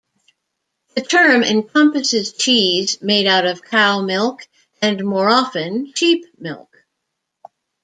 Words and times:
The 0.95 1.01
term 1.01 1.43
encompasses 1.43 2.33
cheese 2.33 2.99
made 3.03 3.27
out 3.27 3.45
of 3.45 3.61
cow 3.61 4.01
milk 4.01 4.47
and 4.81 5.05
more 5.05 5.29
often, 5.29 5.93
sheep 5.93 6.25
milk. 6.39 6.75